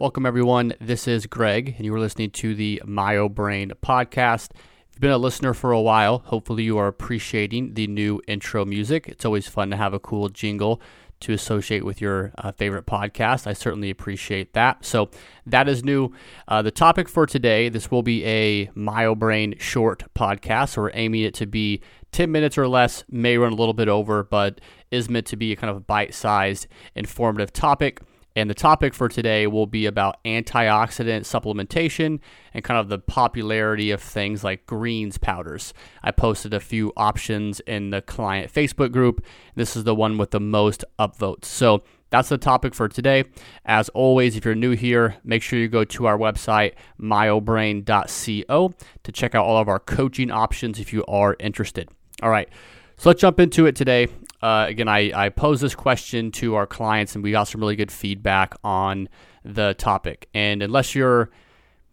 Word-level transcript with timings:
Welcome, 0.00 0.24
everyone. 0.24 0.72
This 0.80 1.06
is 1.06 1.26
Greg, 1.26 1.74
and 1.76 1.84
you 1.84 1.94
are 1.94 2.00
listening 2.00 2.30
to 2.30 2.54
the 2.54 2.80
MyoBrain 2.86 3.72
podcast. 3.82 4.52
If 4.52 4.94
you've 4.94 5.00
been 5.02 5.10
a 5.10 5.18
listener 5.18 5.52
for 5.52 5.72
a 5.72 5.80
while, 5.82 6.20
hopefully 6.20 6.62
you 6.62 6.78
are 6.78 6.86
appreciating 6.86 7.74
the 7.74 7.86
new 7.86 8.22
intro 8.26 8.64
music. 8.64 9.08
It's 9.08 9.26
always 9.26 9.46
fun 9.46 9.68
to 9.68 9.76
have 9.76 9.92
a 9.92 9.98
cool 9.98 10.30
jingle 10.30 10.80
to 11.20 11.34
associate 11.34 11.84
with 11.84 12.00
your 12.00 12.32
uh, 12.38 12.52
favorite 12.52 12.86
podcast. 12.86 13.46
I 13.46 13.52
certainly 13.52 13.90
appreciate 13.90 14.54
that. 14.54 14.86
So 14.86 15.10
that 15.44 15.68
is 15.68 15.84
new. 15.84 16.14
Uh, 16.48 16.62
the 16.62 16.70
topic 16.70 17.06
for 17.06 17.26
today, 17.26 17.68
this 17.68 17.90
will 17.90 18.02
be 18.02 18.24
a 18.24 18.68
MyoBrain 18.68 19.60
short 19.60 20.04
podcast. 20.14 20.70
So 20.70 20.80
we're 20.80 20.92
aiming 20.94 21.24
it 21.24 21.34
to 21.34 21.46
be 21.46 21.82
10 22.12 22.32
minutes 22.32 22.56
or 22.56 22.68
less, 22.68 23.04
may 23.10 23.36
run 23.36 23.52
a 23.52 23.56
little 23.56 23.74
bit 23.74 23.88
over, 23.88 24.24
but 24.24 24.62
is 24.90 25.10
meant 25.10 25.26
to 25.26 25.36
be 25.36 25.52
a 25.52 25.56
kind 25.56 25.70
of 25.70 25.86
bite-sized, 25.86 26.68
informative 26.94 27.52
topic. 27.52 28.00
And 28.40 28.48
the 28.48 28.54
topic 28.54 28.94
for 28.94 29.08
today 29.08 29.46
will 29.46 29.66
be 29.66 29.84
about 29.84 30.22
antioxidant 30.24 31.20
supplementation 31.20 32.20
and 32.54 32.64
kind 32.64 32.80
of 32.80 32.88
the 32.88 32.98
popularity 32.98 33.90
of 33.90 34.00
things 34.00 34.42
like 34.42 34.64
greens 34.64 35.18
powders. 35.18 35.74
I 36.02 36.10
posted 36.10 36.54
a 36.54 36.60
few 36.60 36.92
options 36.96 37.60
in 37.60 37.90
the 37.90 38.00
client 38.00 38.50
Facebook 38.50 38.92
group. 38.92 39.24
This 39.56 39.76
is 39.76 39.84
the 39.84 39.94
one 39.94 40.16
with 40.16 40.30
the 40.30 40.40
most 40.40 40.86
upvotes. 40.98 41.44
So 41.44 41.82
that's 42.08 42.30
the 42.30 42.38
topic 42.38 42.74
for 42.74 42.88
today. 42.88 43.24
As 43.66 43.90
always, 43.90 44.36
if 44.36 44.46
you're 44.46 44.54
new 44.54 44.72
here, 44.72 45.16
make 45.22 45.42
sure 45.42 45.58
you 45.58 45.68
go 45.68 45.84
to 45.84 46.06
our 46.06 46.16
website, 46.16 46.72
myobrain.co, 46.98 48.74
to 49.02 49.12
check 49.12 49.34
out 49.34 49.44
all 49.44 49.58
of 49.58 49.68
our 49.68 49.78
coaching 49.78 50.30
options 50.30 50.80
if 50.80 50.94
you 50.94 51.04
are 51.06 51.36
interested. 51.38 51.90
All 52.22 52.30
right, 52.30 52.48
so 52.96 53.10
let's 53.10 53.20
jump 53.20 53.38
into 53.38 53.66
it 53.66 53.76
today. 53.76 54.08
Uh, 54.42 54.66
again, 54.68 54.88
I, 54.88 55.12
I 55.14 55.28
posed 55.28 55.62
this 55.62 55.74
question 55.74 56.30
to 56.32 56.54
our 56.54 56.66
clients, 56.66 57.14
and 57.14 57.22
we 57.22 57.30
got 57.30 57.44
some 57.44 57.60
really 57.60 57.76
good 57.76 57.92
feedback 57.92 58.54
on 58.64 59.08
the 59.44 59.74
topic. 59.74 60.28
And 60.34 60.62
unless 60.62 60.94
you're 60.94 61.30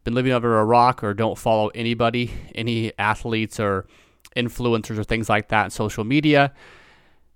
been 0.03 0.13
living 0.13 0.31
under 0.31 0.57
a 0.57 0.63
rock 0.63 1.03
or 1.03 1.13
don't 1.13 1.37
follow 1.37 1.67
anybody, 1.75 2.31
any 2.55 2.93
athletes 2.97 3.59
or 3.59 3.85
influencers 4.37 4.97
or 4.97 5.03
things 5.03 5.27
like 5.27 5.49
that 5.49 5.65
in 5.65 5.69
social 5.71 6.05
media, 6.05 6.53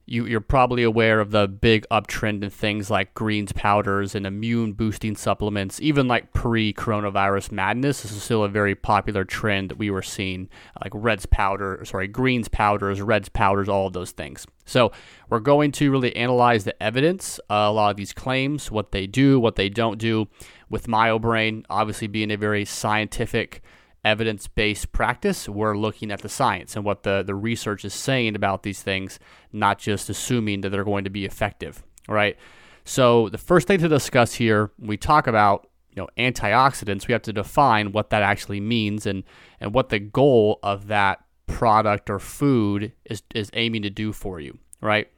you, 0.05 0.25
you're 0.25 0.41
probably 0.41 0.83
aware 0.83 1.19
of 1.19 1.31
the 1.31 1.47
big 1.47 1.85
uptrend 1.91 2.43
in 2.43 2.49
things 2.49 2.89
like 2.89 3.13
greens 3.13 3.51
powders 3.53 4.15
and 4.15 4.25
immune 4.25 4.73
boosting 4.73 5.15
supplements, 5.15 5.79
even 5.81 6.07
like 6.07 6.33
pre 6.33 6.73
coronavirus 6.73 7.51
madness. 7.51 8.01
This 8.01 8.11
is 8.11 8.23
still 8.23 8.43
a 8.43 8.49
very 8.49 8.75
popular 8.75 9.23
trend 9.23 9.69
that 9.69 9.77
we 9.77 9.89
were 9.89 10.01
seeing, 10.01 10.49
like 10.83 10.91
reds 10.93 11.25
powder, 11.25 11.81
sorry, 11.85 12.07
greens 12.07 12.47
powders, 12.47 13.01
reds 13.01 13.29
powders, 13.29 13.69
all 13.69 13.87
of 13.87 13.93
those 13.93 14.11
things. 14.11 14.45
So 14.65 14.91
we're 15.29 15.39
going 15.39 15.71
to 15.73 15.91
really 15.91 16.15
analyze 16.15 16.63
the 16.63 16.81
evidence, 16.81 17.39
uh, 17.49 17.53
a 17.53 17.71
lot 17.71 17.91
of 17.91 17.97
these 17.97 18.13
claims, 18.13 18.71
what 18.71 18.91
they 18.91 19.07
do, 19.07 19.39
what 19.39 19.55
they 19.55 19.69
don't 19.69 19.97
do, 19.97 20.27
with 20.69 20.87
MyoBrain 20.87 21.65
obviously 21.69 22.07
being 22.07 22.31
a 22.31 22.37
very 22.37 22.65
scientific 22.65 23.61
evidence 24.03 24.47
based 24.47 24.91
practice, 24.91 25.47
we're 25.47 25.77
looking 25.77 26.11
at 26.11 26.21
the 26.21 26.29
science 26.29 26.75
and 26.75 26.83
what 26.83 27.03
the, 27.03 27.23
the 27.23 27.35
research 27.35 27.85
is 27.85 27.93
saying 27.93 28.35
about 28.35 28.63
these 28.63 28.81
things, 28.81 29.19
not 29.51 29.79
just 29.79 30.09
assuming 30.09 30.61
that 30.61 30.69
they're 30.69 30.83
going 30.83 31.03
to 31.03 31.09
be 31.09 31.25
effective, 31.25 31.83
right? 32.07 32.37
So, 32.83 33.29
the 33.29 33.37
first 33.37 33.67
thing 33.67 33.79
to 33.79 33.87
discuss 33.87 34.33
here, 34.33 34.71
we 34.79 34.97
talk 34.97 35.27
about 35.27 35.67
you 35.95 36.01
know 36.01 36.09
antioxidants, 36.17 37.07
we 37.07 37.11
have 37.11 37.21
to 37.23 37.33
define 37.33 37.91
what 37.91 38.09
that 38.09 38.23
actually 38.23 38.59
means 38.59 39.05
and, 39.05 39.23
and 39.59 39.73
what 39.73 39.89
the 39.89 39.99
goal 39.99 40.59
of 40.63 40.87
that 40.87 41.23
product 41.47 42.09
or 42.09 42.17
food 42.17 42.93
is, 43.05 43.21
is 43.35 43.49
aiming 43.53 43.83
to 43.83 43.89
do 43.89 44.13
for 44.13 44.39
you, 44.39 44.57
right? 44.81 45.09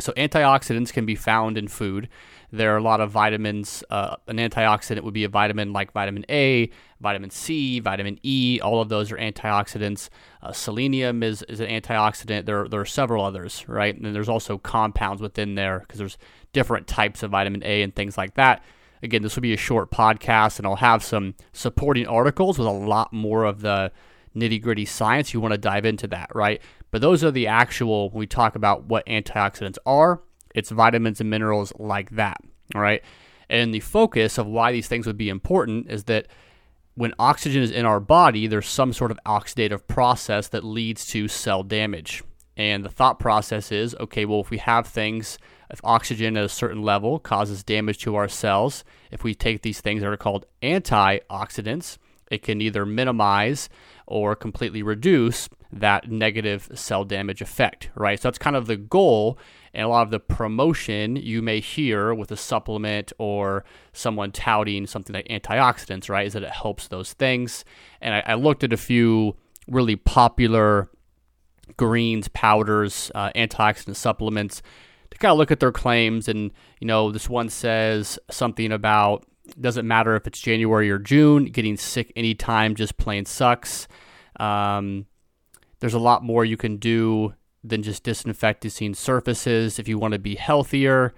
So, 0.00 0.12
antioxidants 0.12 0.92
can 0.92 1.06
be 1.06 1.14
found 1.14 1.56
in 1.56 1.68
food. 1.68 2.08
There 2.50 2.72
are 2.74 2.78
a 2.78 2.82
lot 2.82 3.00
of 3.00 3.10
vitamins. 3.10 3.84
Uh, 3.90 4.16
an 4.26 4.38
antioxidant 4.38 5.02
would 5.02 5.14
be 5.14 5.24
a 5.24 5.28
vitamin 5.28 5.72
like 5.72 5.92
vitamin 5.92 6.24
A, 6.30 6.70
vitamin 7.00 7.30
C, 7.30 7.80
vitamin 7.80 8.18
E. 8.22 8.58
All 8.62 8.80
of 8.80 8.88
those 8.88 9.12
are 9.12 9.16
antioxidants. 9.16 10.08
Uh, 10.42 10.52
selenium 10.52 11.22
is, 11.22 11.42
is 11.42 11.60
an 11.60 11.68
antioxidant. 11.68 12.46
There, 12.46 12.66
there 12.66 12.80
are 12.80 12.86
several 12.86 13.24
others, 13.24 13.68
right? 13.68 13.94
And 13.94 14.14
there's 14.14 14.28
also 14.28 14.56
compounds 14.56 15.20
within 15.20 15.56
there 15.56 15.80
because 15.80 15.98
there's 15.98 16.18
different 16.52 16.86
types 16.86 17.22
of 17.22 17.30
vitamin 17.30 17.62
A 17.64 17.82
and 17.82 17.94
things 17.94 18.16
like 18.16 18.34
that. 18.34 18.62
Again, 19.02 19.22
this 19.22 19.36
will 19.36 19.42
be 19.42 19.54
a 19.54 19.58
short 19.58 19.90
podcast, 19.90 20.58
and 20.58 20.66
I'll 20.66 20.76
have 20.76 21.04
some 21.04 21.34
supporting 21.52 22.06
articles 22.06 22.58
with 22.58 22.66
a 22.66 22.72
lot 22.72 23.12
more 23.12 23.44
of 23.44 23.60
the 23.60 23.92
nitty 24.34 24.60
gritty 24.60 24.84
science. 24.84 25.32
You 25.32 25.40
want 25.40 25.52
to 25.52 25.58
dive 25.58 25.84
into 25.84 26.08
that, 26.08 26.34
right? 26.34 26.60
But 26.90 27.00
those 27.00 27.22
are 27.22 27.30
the 27.30 27.46
actual, 27.46 28.10
when 28.10 28.20
we 28.20 28.26
talk 28.26 28.56
about 28.56 28.84
what 28.84 29.06
antioxidants 29.06 29.78
are, 29.86 30.22
it's 30.58 30.70
vitamins 30.70 31.20
and 31.20 31.30
minerals 31.30 31.72
like 31.78 32.10
that. 32.10 32.38
All 32.74 32.80
right. 32.80 33.02
And 33.48 33.72
the 33.72 33.80
focus 33.80 34.36
of 34.36 34.46
why 34.46 34.72
these 34.72 34.88
things 34.88 35.06
would 35.06 35.16
be 35.16 35.28
important 35.28 35.90
is 35.90 36.04
that 36.04 36.26
when 36.94 37.14
oxygen 37.18 37.62
is 37.62 37.70
in 37.70 37.86
our 37.86 38.00
body, 38.00 38.46
there's 38.46 38.66
some 38.66 38.92
sort 38.92 39.10
of 39.10 39.20
oxidative 39.24 39.86
process 39.86 40.48
that 40.48 40.64
leads 40.64 41.06
to 41.06 41.28
cell 41.28 41.62
damage. 41.62 42.22
And 42.56 42.84
the 42.84 42.90
thought 42.90 43.20
process 43.20 43.70
is 43.70 43.94
okay, 44.00 44.24
well, 44.24 44.40
if 44.40 44.50
we 44.50 44.58
have 44.58 44.86
things, 44.86 45.38
if 45.70 45.80
oxygen 45.84 46.36
at 46.36 46.44
a 46.44 46.48
certain 46.48 46.82
level 46.82 47.20
causes 47.20 47.62
damage 47.62 47.98
to 47.98 48.16
our 48.16 48.28
cells, 48.28 48.84
if 49.12 49.22
we 49.22 49.34
take 49.34 49.62
these 49.62 49.80
things 49.80 50.02
that 50.02 50.08
are 50.08 50.16
called 50.16 50.44
antioxidants, 50.60 51.98
it 52.30 52.42
can 52.42 52.60
either 52.60 52.84
minimize 52.84 53.68
or 54.06 54.34
completely 54.34 54.82
reduce 54.82 55.48
that 55.72 56.10
negative 56.10 56.68
cell 56.74 57.04
damage 57.04 57.40
effect, 57.40 57.90
right? 57.94 58.20
So 58.20 58.28
that's 58.28 58.38
kind 58.38 58.56
of 58.56 58.66
the 58.66 58.76
goal. 58.76 59.38
And 59.78 59.84
a 59.84 59.88
lot 59.88 60.02
of 60.02 60.10
the 60.10 60.18
promotion 60.18 61.14
you 61.14 61.40
may 61.40 61.60
hear 61.60 62.12
with 62.12 62.32
a 62.32 62.36
supplement 62.36 63.12
or 63.16 63.64
someone 63.92 64.32
touting 64.32 64.88
something 64.88 65.14
like 65.14 65.28
antioxidants, 65.28 66.08
right, 66.08 66.26
is 66.26 66.32
that 66.32 66.42
it 66.42 66.50
helps 66.50 66.88
those 66.88 67.12
things. 67.12 67.64
And 68.00 68.12
I, 68.12 68.24
I 68.26 68.34
looked 68.34 68.64
at 68.64 68.72
a 68.72 68.76
few 68.76 69.36
really 69.68 69.94
popular 69.94 70.90
greens, 71.76 72.26
powders, 72.26 73.12
uh, 73.14 73.30
antioxidant 73.36 73.94
supplements 73.94 74.62
to 75.12 75.18
kind 75.18 75.30
of 75.30 75.38
look 75.38 75.52
at 75.52 75.60
their 75.60 75.70
claims. 75.70 76.26
And, 76.26 76.50
you 76.80 76.88
know, 76.88 77.12
this 77.12 77.30
one 77.30 77.48
says 77.48 78.18
something 78.32 78.72
about 78.72 79.26
doesn't 79.60 79.86
matter 79.86 80.16
if 80.16 80.26
it's 80.26 80.40
January 80.40 80.90
or 80.90 80.98
June, 80.98 81.44
getting 81.44 81.76
sick 81.76 82.12
anytime 82.16 82.74
just 82.74 82.96
plain 82.96 83.26
sucks. 83.26 83.86
Um, 84.40 85.06
there's 85.78 85.94
a 85.94 86.00
lot 86.00 86.24
more 86.24 86.44
you 86.44 86.56
can 86.56 86.78
do 86.78 87.34
than 87.68 87.82
just 87.82 88.02
disinfecting 88.02 88.94
surfaces 88.94 89.78
if 89.78 89.88
you 89.88 89.98
want 89.98 90.12
to 90.12 90.18
be 90.18 90.34
healthier. 90.34 91.14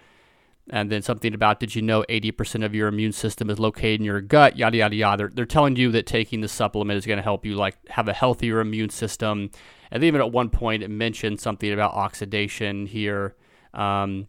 And 0.72 0.91
then 0.91 1.03
something 1.03 1.34
about 1.34 1.59
did 1.59 1.75
you 1.75 1.83
know 1.83 2.05
80% 2.09 2.65
of 2.65 2.75
your 2.75 2.87
immune 2.87 3.12
system 3.12 3.50
is 3.50 3.59
located 3.59 4.00
in 4.00 4.05
your 4.05 4.21
gut, 4.21 4.56
yada, 4.56 4.77
yada, 4.77 4.94
yada. 4.94 5.16
They're, 5.16 5.31
they're 5.34 5.44
telling 5.47 5.75
you 5.77 5.91
that 5.93 6.06
taking 6.06 6.43
the 6.43 6.49
supplement 6.49 6.97
is 6.97 7.06
going 7.06 7.16
to 7.16 7.22
help 7.22 7.44
you 7.44 7.56
like 7.56 7.77
have 7.88 8.06
a 8.06 8.12
healthier 8.12 8.61
immune 8.61 8.91
system. 8.91 9.50
And 9.91 10.05
even 10.05 10.21
at 10.21 10.31
one 10.31 10.49
point, 10.49 10.84
it 10.84 10.88
mentioned 10.88 11.41
something 11.41 11.72
about 11.72 11.94
oxidation 11.94 12.87
here. 12.87 13.34
Um, 13.75 14.28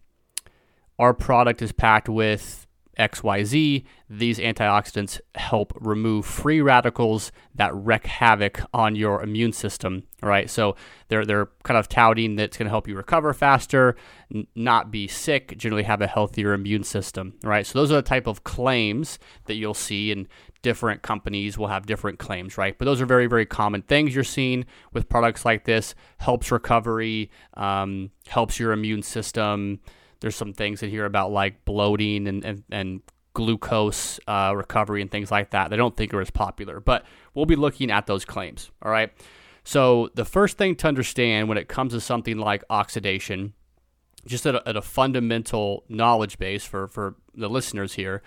our 0.97 1.13
product 1.13 1.61
is 1.61 1.71
packed 1.71 2.09
with 2.09 2.65
XYZ, 3.01 3.83
these 4.09 4.37
antioxidants 4.37 5.19
help 5.35 5.73
remove 5.79 6.25
free 6.25 6.61
radicals 6.61 7.31
that 7.55 7.73
wreak 7.73 8.05
havoc 8.05 8.61
on 8.73 8.95
your 8.95 9.23
immune 9.23 9.53
system, 9.53 10.03
right? 10.21 10.49
So 10.49 10.75
they're 11.07 11.25
they're 11.25 11.49
kind 11.63 11.77
of 11.77 11.89
touting 11.89 12.35
that 12.35 12.43
it's 12.43 12.57
going 12.57 12.67
to 12.67 12.69
help 12.71 12.87
you 12.87 12.95
recover 12.95 13.33
faster, 13.33 13.95
n- 14.33 14.47
not 14.55 14.91
be 14.91 15.07
sick, 15.07 15.57
generally 15.57 15.83
have 15.83 16.01
a 16.01 16.07
healthier 16.07 16.53
immune 16.53 16.83
system, 16.83 17.33
right? 17.43 17.65
So 17.65 17.79
those 17.79 17.91
are 17.91 17.95
the 17.95 18.01
type 18.01 18.27
of 18.27 18.43
claims 18.43 19.17
that 19.45 19.55
you'll 19.55 19.73
see 19.73 20.11
and 20.11 20.27
different 20.61 21.01
companies 21.01 21.57
will 21.57 21.67
have 21.67 21.85
different 21.87 22.19
claims, 22.19 22.57
right? 22.57 22.77
But 22.77 22.85
those 22.85 23.01
are 23.01 23.05
very, 23.07 23.25
very 23.25 23.45
common 23.45 23.81
things 23.81 24.13
you're 24.13 24.23
seeing 24.23 24.65
with 24.93 25.09
products 25.09 25.43
like 25.43 25.65
this. 25.65 25.95
Helps 26.19 26.51
recovery, 26.51 27.31
um, 27.55 28.11
helps 28.27 28.59
your 28.59 28.71
immune 28.71 29.01
system, 29.01 29.79
there's 30.21 30.35
some 30.35 30.53
things 30.53 30.81
in 30.81 30.89
here 30.89 31.05
about 31.05 31.31
like 31.31 31.65
bloating 31.65 32.27
and, 32.27 32.45
and, 32.45 32.63
and 32.71 33.01
glucose 33.33 34.19
uh, 34.27 34.53
recovery 34.55 35.01
and 35.01 35.11
things 35.11 35.31
like 35.31 35.51
that. 35.51 35.69
They 35.69 35.77
don't 35.77 35.95
think 35.95 36.13
are 36.13 36.21
as 36.21 36.31
popular, 36.31 36.79
but 36.79 37.05
we'll 37.33 37.45
be 37.45 37.55
looking 37.55 37.91
at 37.91 38.07
those 38.07 38.23
claims. 38.23 38.71
All 38.81 38.91
right. 38.91 39.11
So 39.63 40.09
the 40.15 40.25
first 40.25 40.57
thing 40.57 40.75
to 40.77 40.87
understand 40.87 41.49
when 41.49 41.57
it 41.57 41.67
comes 41.67 41.93
to 41.93 42.01
something 42.01 42.37
like 42.37 42.63
oxidation, 42.69 43.53
just 44.25 44.45
at 44.45 44.55
a, 44.55 44.67
at 44.67 44.75
a 44.75 44.81
fundamental 44.81 45.83
knowledge 45.89 46.37
base 46.37 46.63
for, 46.63 46.87
for 46.87 47.15
the 47.33 47.49
listeners 47.49 47.93
here, 47.93 48.21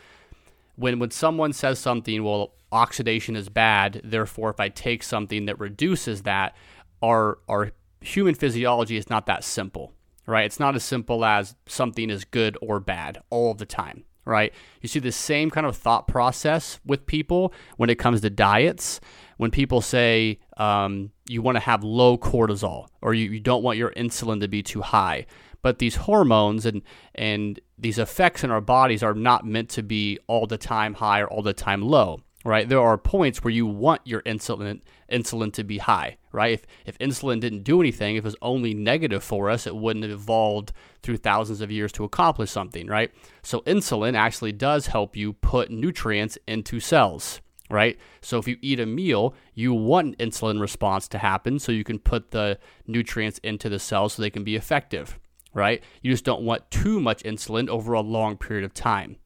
when 0.76 0.99
when 0.99 1.12
someone 1.12 1.52
says 1.52 1.79
something, 1.79 2.25
well, 2.25 2.55
oxidation 2.73 3.37
is 3.37 3.49
bad, 3.49 4.00
therefore 4.02 4.50
if 4.50 4.58
I 4.58 4.69
take 4.69 5.05
something 5.05 5.46
that 5.46 5.61
reduces 5.61 6.23
that, 6.23 6.56
our 7.02 7.38
our 7.49 7.70
human 8.00 8.35
physiology 8.35 8.96
is 8.96 9.08
not 9.08 9.26
that 9.26 9.44
simple 9.44 9.93
right? 10.26 10.44
It's 10.44 10.61
not 10.61 10.75
as 10.75 10.85
simple 10.85 11.25
as 11.25 11.55
something 11.67 12.11
is 12.11 12.25
good 12.25 12.56
or 12.61 12.81
bad 12.81 13.21
all 13.31 13.55
the 13.55 13.67
time, 13.67 14.05
right? 14.25 14.53
You 14.81 14.88
see 14.88 15.00
the 15.00 15.12
same 15.12 15.50
kind 15.50 15.67
of 15.67 15.76
thought 15.76 16.09
process 16.09 16.81
with 16.85 17.06
people 17.06 17.53
when 17.76 17.91
it 17.91 17.99
comes 17.99 18.21
to 18.23 18.31
diets. 18.31 19.00
When 19.37 19.50
people 19.50 19.81
say 19.81 20.38
um, 20.56 21.11
you 21.29 21.43
want 21.43 21.56
to 21.56 21.61
have 21.61 21.82
low 21.82 22.17
cortisol 22.17 22.87
or 23.03 23.15
you, 23.15 23.31
you 23.31 23.41
don't 23.41 23.62
want 23.62 23.79
your 23.79 23.91
insulin 23.93 24.41
to 24.41 24.49
be 24.49 24.62
too 24.62 24.81
high, 24.81 25.26
but 25.61 25.79
these 25.79 25.97
hormones 25.97 26.67
and 26.67 26.82
and 27.15 27.59
these 27.77 27.99
effects 27.99 28.44
in 28.44 28.50
our 28.50 28.61
bodies 28.61 29.03
are 29.03 29.15
not 29.15 29.44
meant 29.44 29.70
to 29.70 29.82
be 29.82 30.19
all 30.29 30.47
the 30.47 30.59
time 30.59 30.94
high 30.94 31.20
or 31.20 31.27
all 31.27 31.43
the 31.43 31.53
time 31.53 31.82
low 31.82 32.20
right? 32.44 32.69
There 32.69 32.81
are 32.81 32.99
points 32.99 33.43
where 33.43 33.50
you 33.50 33.67
want 33.67 34.03
your 34.05 34.23
insulin 34.23 34.82
insulin 35.11 35.53
to 35.55 35.65
be 35.65 35.79
high, 35.79 36.19
right? 36.34 36.52
If 36.52 36.66
if 36.84 36.98
insulin 36.98 37.40
didn't 37.40 37.62
do 37.62 37.81
anything, 37.81 38.16
if 38.16 38.25
it 38.25 38.25
was 38.25 38.36
only 38.42 38.75
negative 38.75 39.22
for 39.22 39.48
us, 39.48 39.66
it 39.66 39.76
wouldn't 39.76 40.04
have 40.04 40.12
evolved 40.12 40.72
through 41.02 41.19
thousands 41.19 41.60
of 41.60 41.70
years 41.70 41.92
to 41.92 42.04
accomplish 42.04 42.50
something, 42.50 42.86
right? 42.88 43.10
So 43.42 43.60
insulin 43.60 44.14
actually 44.14 44.52
does 44.52 44.88
help 44.88 45.16
you 45.16 45.32
put 45.34 45.70
nutrients 45.70 46.36
into 46.46 46.81
cells, 46.81 47.40
right? 47.70 47.96
So 48.20 48.38
if 48.38 48.48
you 48.48 48.56
eat 48.60 48.81
a 48.81 48.86
meal, 48.86 49.34
you 49.54 49.72
want 49.72 50.16
an 50.19 50.31
insulin 50.31 50.60
response 50.60 51.08
to 51.08 51.19
happen 51.19 51.58
so 51.58 51.72
you 51.72 51.84
can 51.84 51.98
put 51.98 52.32
the 52.32 52.58
nutrients 52.86 53.38
into 53.38 53.69
the 53.69 53.78
cells 53.78 54.14
so 54.14 54.22
they 54.22 54.31
can 54.31 54.44
be 54.44 54.56
effective, 54.56 55.19
right? 55.54 55.82
You 56.02 56.10
just 56.10 56.25
don't 56.25 56.42
want 56.42 56.70
too 56.70 57.00
much 57.00 57.22
insulin 57.22 57.69
over 57.69 57.92
a 57.92 58.00
long 58.00 58.36
period 58.36 58.64
of 58.64 58.75
time. 58.75 59.16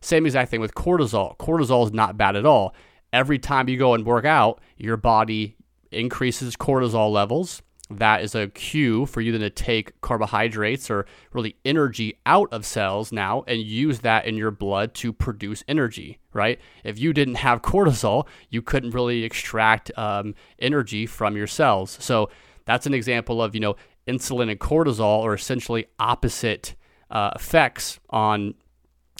Same 0.00 0.26
exact 0.26 0.50
thing 0.50 0.60
with 0.60 0.74
cortisol. 0.74 1.36
Cortisol 1.38 1.84
is 1.84 1.92
not 1.92 2.16
bad 2.16 2.36
at 2.36 2.46
all. 2.46 2.74
Every 3.12 3.38
time 3.38 3.68
you 3.68 3.78
go 3.78 3.94
and 3.94 4.06
work 4.06 4.24
out, 4.24 4.60
your 4.76 4.96
body 4.96 5.56
increases 5.94 6.56
cortisol 6.56 7.10
levels. 7.10 7.62
That 7.90 8.22
is 8.22 8.34
a 8.34 8.48
cue 8.48 9.06
for 9.06 9.20
you 9.20 9.32
then 9.32 9.42
to 9.42 9.50
take 9.50 10.00
carbohydrates 10.00 10.90
or 10.90 11.06
really 11.32 11.56
energy 11.64 12.18
out 12.24 12.48
of 12.52 12.64
cells 12.64 13.12
now 13.12 13.44
and 13.46 13.60
use 13.60 14.00
that 14.00 14.24
in 14.24 14.36
your 14.36 14.50
blood 14.50 14.94
to 14.94 15.12
produce 15.12 15.62
energy, 15.68 16.18
right? 16.32 16.58
If 16.84 16.98
you 16.98 17.12
didn't 17.12 17.36
have 17.36 17.62
cortisol, 17.62 18.26
you 18.48 18.62
couldn't 18.62 18.92
really 18.92 19.24
extract 19.24 19.90
um, 19.96 20.34
energy 20.58 21.06
from 21.06 21.36
your 21.36 21.46
cells. 21.46 21.98
So 22.00 22.30
that's 22.64 22.86
an 22.86 22.94
example 22.94 23.42
of, 23.42 23.54
you 23.54 23.60
know, 23.60 23.76
insulin 24.06 24.50
and 24.50 24.58
cortisol 24.58 25.22
are 25.22 25.34
essentially 25.34 25.86
opposite 25.98 26.74
uh, 27.10 27.30
effects 27.34 28.00
on 28.10 28.54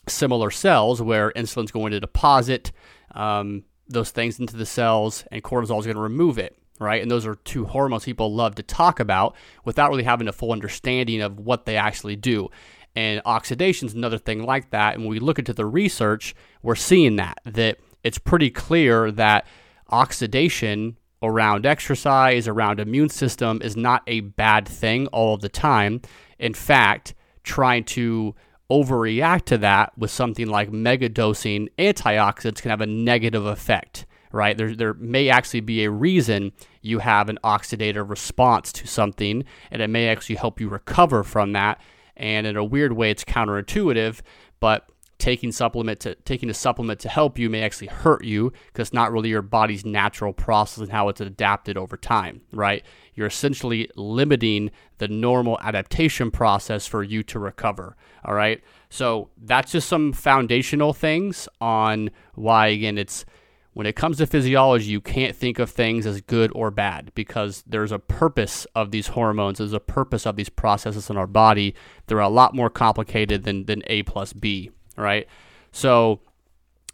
similar 0.09 0.51
cells 0.51 1.01
where 1.01 1.31
insulin's 1.33 1.71
going 1.71 1.93
to 1.93 2.01
deposit 2.01 2.73
um, 3.15 3.65
those 3.89 4.11
things 4.11 4.41
into 4.41 4.57
the 4.57 4.67
cells 4.67 5.25
and 5.31 5.43
cortisol 5.43 5.79
is 5.79 5.87
going 5.87 5.97
to 5.97 6.01
remove 6.01 6.39
it 6.39 6.57
right? 6.79 7.03
And 7.03 7.11
those 7.11 7.27
are 7.27 7.37
two 7.37 7.65
hormones 7.65 8.05
people 8.05 8.35
love 8.35 8.55
to 8.57 8.63
talk 8.63 9.01
about 9.01 9.37
without 9.65 9.91
really 9.91 10.03
having 10.03 10.29
a 10.29 10.33
full 10.33 10.53
understanding 10.53 11.21
of 11.21 11.39
what 11.39 11.67
they 11.67 11.77
actually 11.77 12.17
do. 12.17 12.49
And 12.95 13.23
oxidation 13.25 13.89
is 13.89 13.95
another 13.95 14.19
thing 14.19 14.45
like 14.45 14.71
that. 14.71 14.95
And 14.95 15.03
when 15.03 15.11
we 15.11 15.21
look 15.21 15.39
into 15.39 15.53
the 15.53 15.67
research 15.67 16.35
we're 16.63 16.75
seeing 16.75 17.17
that 17.17 17.39
that 17.45 17.79
it's 18.05 18.19
pretty 18.19 18.51
clear 18.51 19.11
that 19.13 19.47
oxidation 19.91 20.97
around 21.23 21.67
exercise 21.67 22.49
around 22.49 22.81
immune 22.81 23.09
system 23.09 23.61
is 23.63 23.77
not 23.77 24.03
a 24.07 24.21
bad 24.21 24.67
thing 24.67 25.07
all 25.09 25.37
the 25.37 25.49
time. 25.49 26.01
In 26.39 26.55
fact 26.55 27.15
trying 27.45 27.85
to 27.85 28.35
overreact 28.71 29.45
to 29.45 29.59
that 29.59 29.97
with 29.99 30.11
something 30.11 30.47
like 30.47 30.73
mega 30.73 31.09
dosing 31.09 31.69
antioxidants 31.79 32.63
can 32.63 32.71
have 32.71 32.81
a 32.81 32.87
negative 32.87 33.45
effect, 33.45 34.07
right? 34.33 34.57
There, 34.57 34.75
there 34.75 34.95
may 34.95 35.29
actually 35.29 35.61
be 35.61 35.85
a 35.85 35.91
reason 35.91 36.53
you 36.81 36.99
have 36.99 37.29
an 37.29 37.39
oxidative 37.45 38.11
response 38.11 38.73
to 38.73 38.87
something, 38.87 39.45
and 39.71 39.83
it 39.83 39.89
may 39.89 40.09
actually 40.09 40.37
help 40.37 40.61
you 40.61 40.69
recover 40.69 41.23
from 41.23 41.53
that. 41.53 41.81
And 42.17 42.47
in 42.47 42.57
a 42.57 42.65
weird 42.65 42.93
way, 42.93 43.11
it's 43.11 43.25
counterintuitive, 43.25 44.21
but 44.61 44.89
taking 45.23 45.53
supplement 45.53 46.01
to 46.01 46.17
taking 46.25 46.51
a 46.51 46.55
supplement 46.55 46.99
to 46.99 47.09
help 47.09 47.39
you 47.39 47.49
may 47.49 47.63
actually 47.63 47.87
hurt 47.87 48.25
you 48.25 48.53
because 48.67 48.89
it's 48.89 48.93
not 48.93 49.13
really 49.13 49.29
your 49.29 49.41
body's 49.41 49.85
natural 49.85 50.33
process 50.33 50.79
and 50.79 50.91
how 50.91 51.09
it's 51.09 51.21
adapted 51.21 51.77
over 51.77 51.97
time, 51.97 52.41
right? 52.53 52.85
You're 53.15 53.29
essentially 53.29 53.89
limiting 53.95 54.73
the 54.99 55.07
normal 55.07 55.61
adaptation 55.63 56.33
process 56.33 56.89
for 56.89 57.05
you 57.05 57.23
to 57.23 57.39
recover. 57.39 57.97
All 58.25 58.35
right. 58.35 58.61
So 58.91 59.29
that's 59.41 59.71
just 59.71 59.89
some 59.89 60.13
foundational 60.13 60.93
things 60.93 61.49
on 61.61 62.11
why 62.35 62.67
again 62.69 62.99
it's 62.99 63.25
when 63.75 63.87
it 63.87 63.97
comes 63.97 64.19
to 64.19 64.27
physiology, 64.27 64.87
you 64.87 65.01
can't 65.01 65.35
think 65.35 65.59
of 65.59 65.71
things 65.71 66.07
as 66.07 66.21
good 66.21 66.53
or 66.55 66.71
bad 66.71 67.11
because 67.15 67.65
there's 67.67 67.93
a 67.93 67.99
purpose 67.99 68.67
of 68.75 68.91
these 68.91 69.09
hormones, 69.09 69.59
there's 69.59 69.73
a 69.73 69.81
purpose 69.81 70.27
of 70.27 70.37
these 70.37 70.51
processes 70.51 71.09
in 71.09 71.17
our 71.17 71.27
body. 71.27 71.75
They're 72.07 72.19
a 72.19 72.29
lot 72.29 72.55
more 72.55 72.69
complicated 72.69 73.45
than, 73.45 73.65
than 73.65 73.83
A 73.87 74.03
plus 74.03 74.33
B 74.33 74.71
right? 74.97 75.27
So 75.71 76.21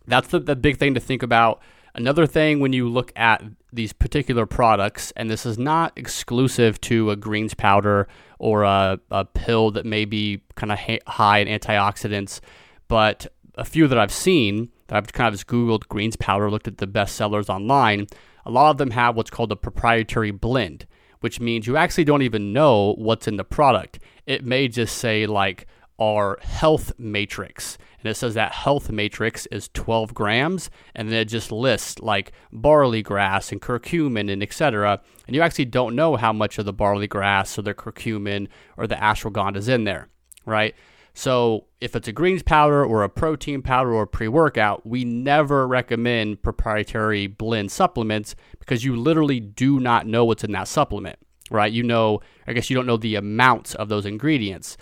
that's 0.06 0.28
the, 0.28 0.40
the 0.40 0.56
big 0.56 0.78
thing 0.78 0.94
to 0.94 1.00
think 1.00 1.22
about. 1.22 1.60
Another 1.94 2.26
thing 2.26 2.60
when 2.60 2.72
you 2.72 2.88
look 2.88 3.12
at 3.16 3.42
these 3.72 3.92
particular 3.92 4.46
products, 4.46 5.12
and 5.16 5.30
this 5.30 5.44
is 5.44 5.58
not 5.58 5.92
exclusive 5.96 6.80
to 6.82 7.10
a 7.10 7.16
greens 7.16 7.54
powder 7.54 8.08
or 8.38 8.62
a, 8.62 9.00
a 9.10 9.24
pill 9.24 9.70
that 9.72 9.84
may 9.84 10.04
be 10.04 10.42
kind 10.54 10.70
of 10.70 10.78
high 11.06 11.38
in 11.38 11.48
antioxidants, 11.48 12.40
but 12.86 13.26
a 13.56 13.64
few 13.64 13.88
that 13.88 13.98
I've 13.98 14.12
seen 14.12 14.70
that 14.88 14.96
I've 14.96 15.12
kind 15.12 15.28
of 15.28 15.34
just 15.34 15.46
Googled 15.46 15.88
greens 15.88 16.16
powder, 16.16 16.50
looked 16.50 16.68
at 16.68 16.78
the 16.78 16.86
best 16.86 17.14
sellers 17.16 17.48
online, 17.48 18.06
a 18.44 18.50
lot 18.50 18.70
of 18.70 18.78
them 18.78 18.90
have 18.90 19.16
what's 19.16 19.30
called 19.30 19.52
a 19.52 19.56
proprietary 19.56 20.30
blend, 20.30 20.86
which 21.20 21.40
means 21.40 21.66
you 21.66 21.76
actually 21.76 22.04
don't 22.04 22.22
even 22.22 22.52
know 22.52 22.94
what's 22.98 23.28
in 23.28 23.36
the 23.36 23.44
product. 23.44 23.98
It 24.26 24.44
may 24.44 24.68
just 24.68 24.98
say 24.98 25.26
like 25.26 25.66
our 26.00 26.38
health 26.42 26.92
matrix 26.98 27.78
and 27.98 28.10
it 28.10 28.14
says 28.14 28.34
that 28.34 28.52
health 28.52 28.90
matrix 28.90 29.46
is 29.46 29.68
12 29.74 30.14
grams, 30.14 30.70
and 30.94 31.08
then 31.08 31.18
it 31.18 31.24
just 31.24 31.50
lists 31.50 31.98
like 31.98 32.32
barley 32.52 33.02
grass 33.02 33.50
and 33.50 33.60
curcumin 33.60 34.30
and 34.32 34.42
etc. 34.42 35.00
And 35.26 35.34
you 35.34 35.42
actually 35.42 35.64
don't 35.64 35.96
know 35.96 36.16
how 36.16 36.32
much 36.32 36.58
of 36.58 36.64
the 36.64 36.72
barley 36.72 37.08
grass 37.08 37.58
or 37.58 37.62
the 37.62 37.74
curcumin 37.74 38.48
or 38.76 38.86
the 38.86 38.94
ashwagandha 38.94 39.56
is 39.56 39.68
in 39.68 39.84
there, 39.84 40.08
right? 40.46 40.74
So 41.18 41.64
if 41.80 41.96
it's 41.96 42.06
a 42.06 42.12
greens 42.12 42.44
powder 42.44 42.84
or 42.84 43.02
a 43.02 43.08
protein 43.08 43.60
powder 43.60 43.92
or 43.92 44.06
pre-workout, 44.06 44.86
we 44.86 45.04
never 45.04 45.66
recommend 45.66 46.44
proprietary 46.44 47.26
blend 47.26 47.72
supplements 47.72 48.36
because 48.60 48.84
you 48.84 48.94
literally 48.94 49.40
do 49.40 49.80
not 49.80 50.06
know 50.06 50.24
what's 50.24 50.44
in 50.44 50.52
that 50.52 50.68
supplement, 50.68 51.18
right? 51.50 51.72
You 51.72 51.82
know, 51.82 52.20
I 52.46 52.52
guess 52.52 52.70
you 52.70 52.76
don't 52.76 52.86
know 52.86 52.96
the 52.96 53.16
amounts 53.16 53.74
of 53.74 53.88
those 53.88 54.06
ingredients. 54.06 54.76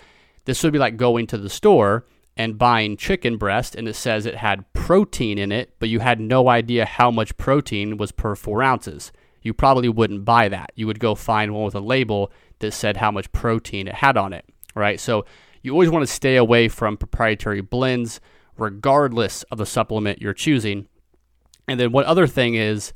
This 0.45 0.61
would 0.61 0.73
be 0.73 0.77
like 0.77 0.95
going 0.95 1.25
to 1.25 1.39
the 1.39 1.49
store 1.49 2.05
and 2.35 2.59
buying 2.59 2.97
chicken 2.97 3.37
breast 3.37 3.73
and 3.73 3.87
it 3.87 3.95
says 3.95 4.27
it 4.27 4.35
had 4.35 4.71
protein 4.73 5.39
in 5.39 5.51
it, 5.51 5.73
but 5.79 5.89
you 5.89 6.01
had 6.01 6.19
no 6.19 6.49
idea 6.49 6.85
how 6.85 7.09
much 7.09 7.35
protein 7.37 7.97
was 7.97 8.11
per 8.11 8.35
four 8.35 8.61
ounces. 8.61 9.11
You 9.41 9.55
probably 9.55 9.89
wouldn't 9.89 10.23
buy 10.23 10.49
that. 10.49 10.71
You 10.75 10.85
would 10.85 10.99
go 10.99 11.15
find 11.15 11.55
one 11.55 11.65
with 11.65 11.73
a 11.73 11.79
label 11.79 12.31
that 12.59 12.73
said 12.73 12.97
how 12.97 13.09
much 13.09 13.31
protein 13.31 13.87
it 13.87 13.95
had 13.95 14.17
on 14.17 14.33
it, 14.33 14.45
right? 14.75 14.99
So 14.99 15.25
you 15.67 15.73
always 15.73 15.91
want 15.91 16.01
to 16.01 16.11
stay 16.11 16.35
away 16.35 16.67
from 16.67 16.97
proprietary 16.97 17.61
blends, 17.61 18.19
regardless 18.57 19.43
of 19.43 19.59
the 19.59 19.65
supplement 19.65 20.21
you're 20.21 20.33
choosing. 20.33 20.87
And 21.67 21.79
then 21.79 21.91
one 21.91 22.05
other 22.05 22.25
thing 22.25 22.55
is, 22.55 22.93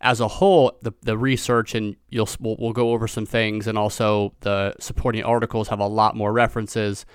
as 0.00 0.18
a 0.18 0.26
whole, 0.26 0.76
the, 0.82 0.92
the 1.02 1.16
research 1.16 1.76
and 1.76 1.94
you'll 2.08 2.28
we'll, 2.40 2.56
we'll 2.58 2.72
go 2.72 2.90
over 2.90 3.06
some 3.06 3.26
things, 3.26 3.68
and 3.68 3.78
also 3.78 4.34
the 4.40 4.74
supporting 4.80 5.22
articles 5.22 5.68
have 5.68 5.78
a 5.78 5.86
lot 5.86 6.16
more 6.16 6.32
references 6.32 7.06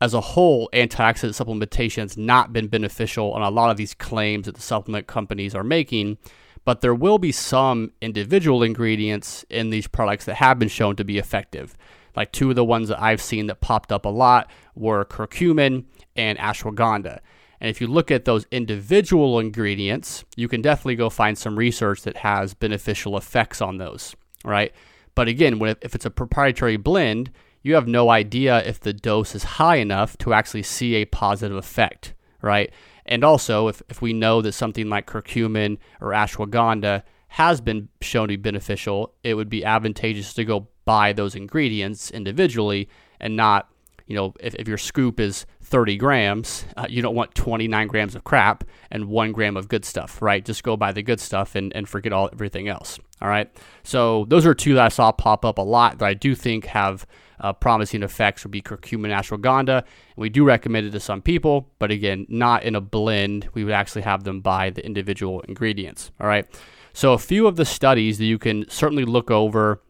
as 0.00 0.14
a 0.14 0.20
whole, 0.20 0.68
antioxidant 0.72 1.36
supplementation 1.36 2.02
has 2.02 2.16
not 2.16 2.52
been 2.52 2.68
beneficial 2.68 3.32
on 3.32 3.42
a 3.42 3.50
lot 3.50 3.70
of 3.70 3.76
these 3.76 3.94
claims 3.94 4.46
that 4.46 4.54
the 4.54 4.62
supplement 4.62 5.06
companies 5.06 5.54
are 5.54 5.64
making. 5.64 6.16
But 6.64 6.80
there 6.80 6.94
will 6.94 7.18
be 7.18 7.32
some 7.32 7.92
individual 8.00 8.62
ingredients 8.62 9.44
in 9.50 9.70
these 9.70 9.86
products 9.86 10.24
that 10.24 10.36
have 10.36 10.58
been 10.58 10.68
shown 10.68 10.96
to 10.96 11.04
be 11.04 11.18
effective. 11.18 11.76
Like 12.20 12.32
two 12.32 12.50
of 12.50 12.56
the 12.56 12.66
ones 12.66 12.88
that 12.88 13.00
I've 13.00 13.22
seen 13.22 13.46
that 13.46 13.62
popped 13.62 13.90
up 13.90 14.04
a 14.04 14.10
lot 14.10 14.50
were 14.74 15.06
curcumin 15.06 15.86
and 16.14 16.38
ashwagandha. 16.38 17.20
And 17.62 17.70
if 17.70 17.80
you 17.80 17.86
look 17.86 18.10
at 18.10 18.26
those 18.26 18.44
individual 18.50 19.38
ingredients, 19.38 20.22
you 20.36 20.46
can 20.46 20.60
definitely 20.60 20.96
go 20.96 21.08
find 21.08 21.38
some 21.38 21.58
research 21.58 22.02
that 22.02 22.18
has 22.18 22.52
beneficial 22.52 23.16
effects 23.16 23.62
on 23.62 23.78
those, 23.78 24.14
right? 24.44 24.70
But 25.14 25.28
again, 25.28 25.62
if 25.80 25.94
it's 25.94 26.04
a 26.04 26.10
proprietary 26.10 26.76
blend, 26.76 27.30
you 27.62 27.74
have 27.74 27.88
no 27.88 28.10
idea 28.10 28.62
if 28.66 28.80
the 28.80 28.92
dose 28.92 29.34
is 29.34 29.56
high 29.56 29.76
enough 29.76 30.18
to 30.18 30.34
actually 30.34 30.64
see 30.64 30.96
a 30.96 31.06
positive 31.06 31.56
effect, 31.56 32.12
right? 32.42 32.70
And 33.06 33.24
also, 33.24 33.68
if, 33.68 33.80
if 33.88 34.02
we 34.02 34.12
know 34.12 34.42
that 34.42 34.52
something 34.52 34.90
like 34.90 35.06
curcumin 35.06 35.78
or 36.02 36.10
ashwagandha 36.10 37.02
has 37.28 37.62
been 37.62 37.88
shown 38.02 38.28
to 38.28 38.36
be 38.36 38.42
beneficial, 38.42 39.14
it 39.24 39.32
would 39.32 39.48
be 39.48 39.64
advantageous 39.64 40.34
to 40.34 40.44
go 40.44 40.68
buy 40.90 41.12
those 41.12 41.36
ingredients 41.36 42.10
individually 42.10 42.88
and 43.20 43.36
not, 43.36 43.68
you 44.08 44.16
know, 44.16 44.34
if, 44.40 44.56
if 44.56 44.66
your 44.66 44.76
scoop 44.76 45.20
is 45.20 45.46
30 45.62 45.96
grams, 45.98 46.64
uh, 46.76 46.84
you 46.90 47.00
don't 47.00 47.14
want 47.14 47.32
29 47.36 47.86
grams 47.86 48.16
of 48.16 48.24
crap 48.24 48.64
and 48.90 49.04
one 49.04 49.30
gram 49.30 49.56
of 49.56 49.68
good 49.68 49.84
stuff, 49.84 50.20
right? 50.20 50.44
Just 50.44 50.64
go 50.64 50.76
buy 50.76 50.90
the 50.90 51.00
good 51.00 51.20
stuff 51.20 51.54
and, 51.54 51.72
and 51.76 51.88
forget 51.88 52.12
all 52.12 52.28
everything 52.32 52.66
else. 52.66 52.98
All 53.22 53.28
right. 53.28 53.48
So 53.84 54.24
those 54.26 54.44
are 54.44 54.52
two 54.52 54.74
that 54.74 54.86
I 54.86 54.88
saw 54.88 55.12
pop 55.12 55.44
up 55.44 55.58
a 55.58 55.62
lot 55.62 56.00
that 56.00 56.06
I 56.06 56.14
do 56.14 56.34
think 56.34 56.66
have 56.66 57.06
uh, 57.38 57.52
promising 57.52 58.02
effects 58.02 58.42
would 58.42 58.50
be 58.50 58.60
curcumin 58.60 59.16
ashwagandha. 59.16 59.78
And 59.78 60.16
we 60.16 60.28
do 60.28 60.42
recommend 60.42 60.88
it 60.88 60.90
to 60.90 61.00
some 61.00 61.22
people, 61.22 61.70
but 61.78 61.92
again, 61.92 62.26
not 62.28 62.64
in 62.64 62.74
a 62.74 62.80
blend. 62.80 63.48
We 63.54 63.62
would 63.62 63.74
actually 63.74 64.02
have 64.02 64.24
them 64.24 64.40
buy 64.40 64.70
the 64.70 64.84
individual 64.84 65.40
ingredients. 65.42 66.10
All 66.20 66.26
right. 66.26 66.46
So 66.94 67.12
a 67.12 67.18
few 67.18 67.46
of 67.46 67.54
the 67.54 67.64
studies 67.64 68.18
that 68.18 68.24
you 68.24 68.40
can 68.40 68.68
certainly 68.68 69.04
look 69.04 69.30
over 69.30 69.80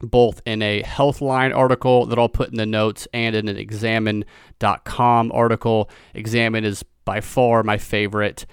both 0.00 0.40
in 0.46 0.62
a 0.62 0.82
Healthline 0.82 1.54
article 1.54 2.06
that 2.06 2.18
I'll 2.18 2.28
put 2.28 2.50
in 2.50 2.56
the 2.56 2.66
notes 2.66 3.06
and 3.12 3.34
in 3.34 3.48
an 3.48 3.56
Examine.com 3.56 5.32
article. 5.32 5.90
Examine 6.14 6.64
is 6.64 6.84
by 7.04 7.20
far 7.20 7.62
my 7.62 7.78
favorite 7.78 8.46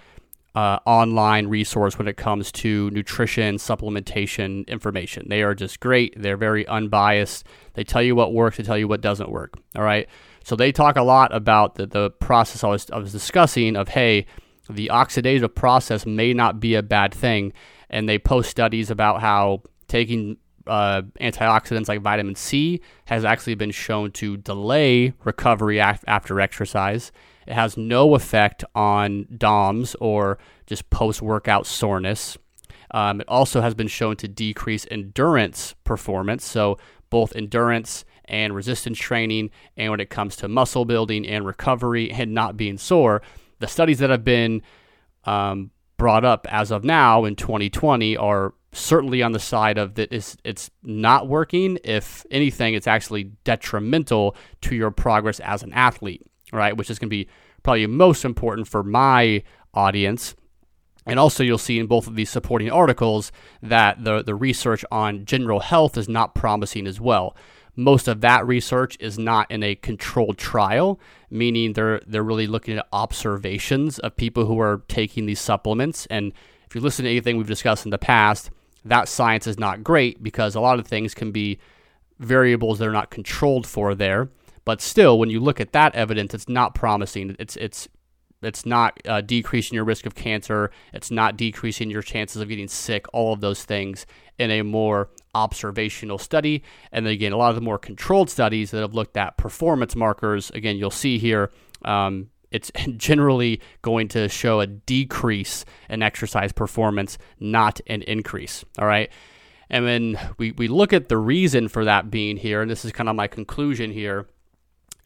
uh, 0.56 0.80
online 0.86 1.48
resource 1.48 1.98
when 1.98 2.08
it 2.08 2.16
comes 2.16 2.52
to 2.52 2.90
nutrition, 2.92 3.58
supplementation 3.58 4.66
information. 4.68 5.28
They 5.30 5.44
are 5.44 5.54
just 5.54 5.82
great. 5.82 6.14
They're 6.18 6.38
very 6.38 6.66
unbiased. 6.68 7.46
They 7.74 7.84
tell 7.84 8.02
you 8.02 8.16
what 8.16 8.34
works, 8.34 8.58
they 8.58 8.64
tell 8.64 8.78
you 8.78 8.88
what 8.88 9.02
doesn't 9.02 9.30
work. 9.30 9.56
All 9.76 9.84
right. 9.84 10.08
So 10.46 10.56
they 10.56 10.72
talk 10.72 10.96
a 10.96 11.04
lot 11.04 11.36
about 11.36 11.76
the, 11.76 11.88
the 11.88 12.12
process 12.12 12.64
I 12.64 12.68
was, 12.68 12.90
I 12.92 12.98
was 12.98 13.12
discussing 13.12 13.76
of, 13.76 13.90
hey, 13.90 14.28
the 14.70 14.90
oxidative 14.94 15.54
process 15.56 16.06
may 16.06 16.34
not 16.34 16.60
be 16.60 16.76
a 16.76 16.84
bad 16.84 17.14
thing. 17.14 17.52
And 17.90 18.08
they 18.08 18.18
post 18.18 18.50
studies 18.50 18.90
about 18.90 19.22
how 19.22 19.64
taking 19.88 20.38
uh, 20.68 21.04
antioxidants 21.20 21.88
like 21.88 22.02
vitamin 22.02 22.36
C 22.36 22.82
has 23.06 23.26
actually 23.26 23.56
been 23.56 23.72
shown 23.72 24.12
to 24.14 24.38
delay 24.38 25.14
recovery 25.24 25.80
af- 25.80 26.04
after 26.08 26.40
exercise. 26.40 27.12
It 27.48 27.54
has 27.54 27.78
no 27.78 28.16
effect 28.16 28.64
on 28.74 29.28
DOMS 29.38 29.96
or 30.02 30.38
just 30.66 30.90
post 30.90 31.22
workout 31.22 31.68
soreness. 31.68 32.38
Um, 32.92 33.22
it 33.22 33.28
also 33.28 33.62
has 33.62 33.76
been 33.76 33.88
shown 33.88 34.16
to 34.18 34.28
decrease 34.28 34.88
endurance 34.90 35.76
performance. 35.84 36.46
So, 36.46 36.78
both 37.10 37.36
endurance 37.36 38.04
and 38.26 38.56
resistance 38.56 38.98
training, 38.98 39.52
and 39.78 39.92
when 39.92 40.00
it 40.00 40.10
comes 40.10 40.36
to 40.38 40.48
muscle 40.48 40.86
building 40.86 41.28
and 41.28 41.46
recovery 41.46 42.12
and 42.12 42.34
not 42.34 42.58
being 42.58 42.78
sore, 42.78 43.22
the 43.60 43.68
studies 43.68 44.00
that 44.00 44.10
have 44.10 44.24
been 44.24 44.62
um, 45.26 45.72
brought 45.98 46.26
up 46.26 46.48
as 46.50 46.72
of 46.72 46.84
now 46.84 47.26
in 47.26 47.36
2020 47.36 48.18
are 48.18 48.54
certainly 48.76 49.24
on 49.24 49.32
the 49.32 49.40
side 49.40 49.78
of 49.78 49.96
that 49.96 50.12
it's, 50.12 50.38
it's 50.44 50.70
not 50.84 51.28
working. 51.28 51.80
If 51.84 52.26
anything, 52.30 52.74
it's 52.74 52.88
actually 52.88 53.32
detrimental 53.44 54.36
to 54.62 54.76
your 54.76 54.92
progress 54.92 55.40
as 55.40 55.64
an 55.64 55.74
athlete, 55.74 56.22
right? 56.52 56.76
Which 56.76 56.90
is 56.90 57.00
going 57.00 57.10
to 57.10 57.16
be 57.16 57.28
probably 57.64 57.88
most 57.88 58.26
important 58.26 58.68
for 58.68 58.84
my 58.84 59.44
audience. 59.74 60.36
And 61.06 61.20
also, 61.20 61.44
you'll 61.44 61.58
see 61.58 61.80
in 61.80 61.88
both 61.88 62.08
of 62.08 62.16
these 62.16 62.30
supporting 62.30 62.72
articles 62.72 63.32
that 63.62 64.04
the, 64.04 64.24
the 64.24 64.36
research 64.36 64.84
on 64.92 65.26
general 65.26 65.60
health 65.60 65.98
is 65.98 66.10
not 66.10 66.36
promising 66.36 66.88
as 66.88 67.00
well. 67.00 67.36
Most 67.76 68.08
of 68.08 68.22
that 68.22 68.48
research 68.48 68.98
is 69.00 69.20
not 69.20 69.50
in 69.52 69.62
a 69.62 69.76
controlled 69.76 70.38
trial, 70.38 71.00
meaning 71.30 71.74
they're 71.74 72.00
they're 72.08 72.24
really 72.24 72.48
looking 72.48 72.78
at 72.78 72.88
observations 72.94 74.00
of 74.00 74.16
people 74.16 74.46
who 74.46 74.60
are 74.60 74.84
taking 74.88 75.26
these 75.26 75.42
supplements. 75.42 76.06
And 76.08 76.32
if 76.68 76.74
you 76.74 76.82
listen 76.82 77.04
to 77.04 77.12
anything 77.12 77.38
we've 77.38 77.48
discussed 77.48 77.86
in 77.86 77.92
the 77.92 77.98
past, 77.98 78.50
that 78.86 79.10
science 79.10 79.48
is 79.48 79.60
not 79.60 79.84
great 79.84 80.24
because 80.24 80.56
a 80.56 80.62
lot 80.62 80.80
of 80.80 80.88
things 80.88 81.14
can 81.14 81.32
be 81.32 81.60
variables 82.20 82.80
that 82.80 82.88
are 82.88 82.94
not 82.94 83.10
controlled 83.10 83.68
for 83.68 83.96
there. 83.96 84.30
But 84.64 84.82
still, 84.82 85.20
when 85.20 85.30
you 85.30 85.40
look 85.40 85.60
at 85.60 85.74
that 85.74 85.94
evidence, 85.96 86.34
it's 86.34 86.50
not 86.50 86.74
promising. 86.74 87.36
It's 87.40 87.56
it's 87.58 87.88
it's 88.42 88.66
not 88.66 89.00
uh, 89.06 89.22
decreasing 89.22 89.76
your 89.76 89.86
risk 89.86 90.06
of 90.06 90.16
cancer. 90.16 90.72
It's 90.94 91.12
not 91.12 91.38
decreasing 91.38 91.90
your 91.90 92.02
chances 92.02 92.42
of 92.42 92.50
getting 92.50 92.68
sick. 92.68 93.06
All 93.14 93.34
of 93.34 93.42
those 93.42 93.64
things 93.64 94.06
in 94.38 94.52
a 94.52 94.62
more 94.62 95.10
observational 95.34 96.18
study. 96.18 96.64
And 96.92 97.06
then 97.06 97.14
again, 97.14 97.32
a 97.32 97.38
lot 97.38 97.50
of 97.50 97.56
the 97.56 97.62
more 97.62 97.78
controlled 97.78 98.30
studies 98.30 98.72
that 98.72 98.82
have 98.82 98.94
looked 98.94 99.18
at 99.18 99.38
performance 99.38 99.96
markers, 99.96 100.50
again, 100.52 100.78
you'll 100.78 100.92
see 100.92 101.18
here, 101.18 101.52
um, 101.84 102.30
it's 102.56 102.72
generally 102.98 103.62
going 103.82 104.08
to 104.10 104.30
show 104.30 104.62
a 104.62 104.68
decrease 104.68 105.66
in 105.90 106.02
exercise 106.02 106.52
performance, 106.52 107.18
not 107.40 107.82
an 107.88 108.02
increase. 108.04 108.64
All 108.80 108.88
right. 108.88 109.12
And 109.70 109.86
then 109.86 110.20
we, 110.38 110.52
we 110.52 110.68
look 110.68 110.94
at 110.94 111.10
the 111.10 111.18
reason 111.18 111.68
for 111.68 111.86
that 111.86 112.12
being 112.12 112.38
here, 112.38 112.62
and 112.62 112.70
this 112.70 112.86
is 112.86 112.92
kind 112.92 113.10
of 113.10 113.16
my 113.16 113.28
conclusion 113.28 113.92
here, 113.92 114.28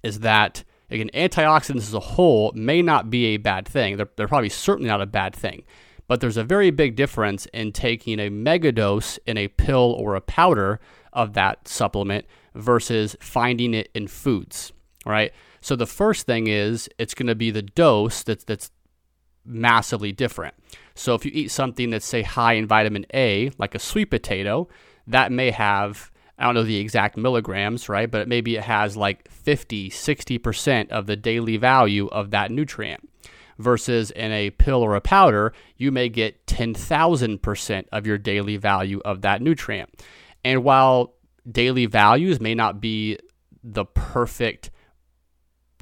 is 0.04 0.20
that 0.20 0.64
again, 0.92 1.10
antioxidants 1.14 1.78
as 1.78 1.94
a 1.94 2.00
whole 2.00 2.52
may 2.54 2.82
not 2.82 3.10
be 3.10 3.28
a 3.28 3.38
bad 3.38 3.68
thing. 3.68 3.98
They're, 3.98 4.10
they're 4.16 4.28
probably 4.28 4.50
certainly 4.50 4.90
not 4.90 5.02
a 5.02 5.06
bad 5.06 5.36
thing. 5.36 5.64
But 6.08 6.22
there's 6.22 6.38
a 6.38 6.44
very 6.44 6.72
big 6.72 6.96
difference 6.96 7.46
in 7.54 7.72
taking 7.72 8.20
a 8.20 8.32
megadose 8.32 9.20
in 9.28 9.38
a 9.38 9.48
pill 9.48 9.96
or 10.00 10.16
a 10.16 10.22
powder 10.22 10.80
of 11.14 11.34
that 11.34 11.68
supplement 11.68 12.26
versus 12.56 13.16
finding 13.20 13.76
it 13.76 13.90
in 13.94 14.08
foods, 14.08 14.74
right? 15.06 15.32
So 15.62 15.76
the 15.76 15.86
first 15.86 16.26
thing 16.26 16.48
is 16.48 16.90
it's 16.98 17.14
going 17.14 17.28
to 17.28 17.36
be 17.36 17.52
the 17.52 17.62
dose 17.62 18.24
that's 18.24 18.44
that's 18.44 18.72
massively 19.46 20.12
different. 20.12 20.56
So 20.96 21.16
if 21.16 21.26
you 21.26 21.32
eat 21.34 21.52
something 21.52 21.90
that's 21.90 22.06
say 22.06 22.22
high 22.22 22.54
in 22.54 22.68
vitamin 22.68 23.06
A, 23.14 23.52
like 23.58 23.76
a 23.76 23.80
sweet 23.80 24.06
potato, 24.06 24.68
that 25.08 25.32
may 25.32 25.52
have 25.52 26.12
I 26.38 26.46
don't 26.46 26.56
know 26.56 26.64
the 26.64 26.78
exact 26.78 27.18
milligrams, 27.18 27.90
right? 27.90 28.10
But 28.10 28.30
maybe 28.30 28.56
it 28.56 28.64
has 28.64 28.96
like 28.96 29.30
50, 29.30 29.90
60% 29.90 30.90
of 30.90 31.06
the 31.06 31.18
daily 31.18 31.58
value 31.58 32.08
of 32.08 32.32
that 32.32 32.50
nutrient 32.50 33.10
versus 33.58 34.10
in 34.12 34.32
a 34.32 34.50
pill 34.52 34.82
or 34.82 34.96
a 34.96 35.02
powder, 35.02 35.54
you 35.76 35.92
may 35.92 36.08
get 36.08 36.48
10,000% 36.48 37.86
of 37.92 38.08
your 38.08 38.18
daily 38.18 38.56
value 38.56 39.02
of 39.04 39.22
that 39.22 39.42
nutrient. 39.42 40.02
And 40.46 40.64
while 40.64 41.14
daily 41.50 41.86
values 41.86 42.40
may 42.40 42.56
not 42.56 42.80
be 42.80 43.20
the 43.62 43.86
perfect 43.86 44.72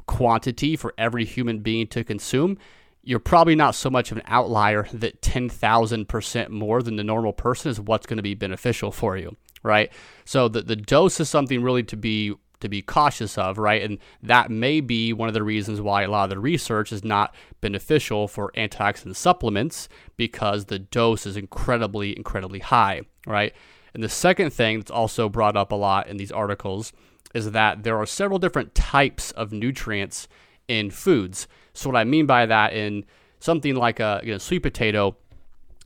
quantity 0.08 0.74
for 0.74 0.92
every 0.98 1.24
human 1.24 1.60
being 1.60 1.86
to 1.86 2.02
consume, 2.02 2.58
you're 3.02 3.20
probably 3.20 3.54
not 3.54 3.76
so 3.76 3.88
much 3.88 4.10
of 4.10 4.16
an 4.16 4.24
outlier 4.26 4.88
that 4.92 5.22
10,000% 5.22 6.48
more 6.48 6.82
than 6.82 6.96
the 6.96 7.04
normal 7.04 7.32
person 7.32 7.70
is 7.70 7.80
what's 7.80 8.06
going 8.06 8.16
to 8.16 8.22
be 8.22 8.34
beneficial 8.34 8.90
for 8.90 9.16
you, 9.16 9.36
right? 9.62 9.92
So 10.24 10.48
the, 10.48 10.62
the 10.62 10.74
dose 10.74 11.20
is 11.20 11.28
something 11.28 11.62
really 11.62 11.84
to 11.84 11.96
be 11.96 12.34
to 12.60 12.68
be 12.68 12.82
cautious 12.82 13.38
of, 13.38 13.56
right? 13.56 13.82
And 13.82 13.98
that 14.20 14.50
may 14.50 14.80
be 14.80 15.12
one 15.12 15.28
of 15.28 15.34
the 15.34 15.44
reasons 15.44 15.80
why 15.80 16.02
a 16.02 16.10
lot 16.10 16.24
of 16.24 16.30
the 16.30 16.40
research 16.40 16.90
is 16.90 17.04
not 17.04 17.32
beneficial 17.60 18.26
for 18.26 18.50
antioxidant 18.56 19.14
supplements 19.14 19.88
because 20.16 20.64
the 20.64 20.80
dose 20.80 21.24
is 21.24 21.36
incredibly, 21.36 22.16
incredibly 22.16 22.58
high, 22.58 23.02
right? 23.28 23.54
And 23.94 24.02
the 24.02 24.08
second 24.08 24.52
thing 24.52 24.80
that's 24.80 24.90
also 24.90 25.28
brought 25.28 25.56
up 25.56 25.70
a 25.70 25.76
lot 25.76 26.08
in 26.08 26.16
these 26.16 26.32
articles 26.32 26.92
is 27.34 27.50
that 27.52 27.82
there 27.82 27.96
are 27.96 28.06
several 28.06 28.38
different 28.38 28.74
types 28.74 29.30
of 29.32 29.52
nutrients 29.52 30.28
in 30.66 30.90
foods. 30.90 31.48
So, 31.72 31.90
what 31.90 31.98
I 31.98 32.04
mean 32.04 32.26
by 32.26 32.46
that, 32.46 32.72
in 32.72 33.04
something 33.40 33.74
like 33.74 34.00
a 34.00 34.20
you 34.24 34.32
know, 34.32 34.38
sweet 34.38 34.60
potato, 34.60 35.16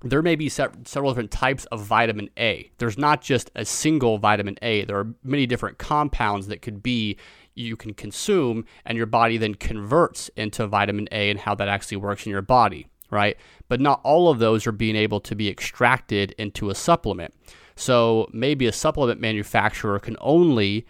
there 0.02 0.22
may 0.22 0.34
be 0.34 0.48
several 0.48 1.10
different 1.10 1.30
types 1.30 1.64
of 1.66 1.82
vitamin 1.82 2.28
A. 2.36 2.70
There's 2.78 2.98
not 2.98 3.22
just 3.22 3.50
a 3.54 3.64
single 3.64 4.18
vitamin 4.18 4.58
A. 4.62 4.84
There 4.84 4.98
are 4.98 5.14
many 5.22 5.46
different 5.46 5.78
compounds 5.78 6.48
that 6.48 6.62
could 6.62 6.82
be 6.82 7.16
you 7.54 7.76
can 7.76 7.94
consume 7.94 8.64
and 8.84 8.96
your 8.96 9.06
body 9.06 9.36
then 9.36 9.54
converts 9.54 10.30
into 10.36 10.66
vitamin 10.66 11.08
A 11.12 11.30
and 11.30 11.38
how 11.38 11.54
that 11.54 11.68
actually 11.68 11.98
works 11.98 12.26
in 12.26 12.30
your 12.30 12.42
body, 12.42 12.88
right? 13.10 13.36
But 13.68 13.80
not 13.80 14.00
all 14.02 14.28
of 14.28 14.38
those 14.38 14.66
are 14.66 14.72
being 14.72 14.96
able 14.96 15.20
to 15.20 15.34
be 15.36 15.48
extracted 15.48 16.34
into 16.38 16.70
a 16.70 16.74
supplement. 16.74 17.34
So 17.76 18.28
maybe 18.32 18.66
a 18.66 18.72
supplement 18.72 19.20
manufacturer 19.20 19.98
can 19.98 20.16
only 20.20 20.86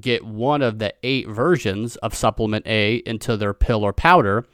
get 0.00 0.24
one 0.24 0.62
of 0.62 0.78
the 0.78 0.94
eight 1.02 1.28
versions 1.28 1.96
of 1.96 2.14
supplement 2.14 2.66
A 2.66 2.96
into 3.06 3.36
their 3.36 3.54
pill 3.54 3.84
or 3.84 3.92
powder 3.92 4.44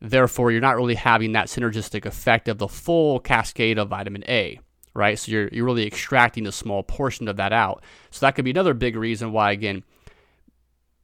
Therefore, 0.00 0.52
you're 0.52 0.60
not 0.60 0.76
really 0.76 0.94
having 0.94 1.32
that 1.32 1.46
synergistic 1.46 2.04
effect 2.04 2.48
of 2.48 2.58
the 2.58 2.68
full 2.68 3.18
cascade 3.18 3.78
of 3.78 3.88
vitamin 3.88 4.24
A, 4.28 4.60
right? 4.94 5.18
So 5.18 5.32
you're, 5.32 5.48
you're 5.48 5.64
really 5.64 5.86
extracting 5.86 6.46
a 6.46 6.52
small 6.52 6.82
portion 6.82 7.28
of 7.28 7.36
that 7.38 7.52
out. 7.52 7.82
So 8.10 8.26
that 8.26 8.34
could 8.34 8.44
be 8.44 8.50
another 8.50 8.74
big 8.74 8.96
reason 8.96 9.32
why, 9.32 9.52
again, 9.52 9.84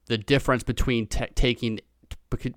the 0.07 0.19
difference 0.19 0.63
between 0.63 1.07
t- 1.07 1.27
taking 1.35 1.81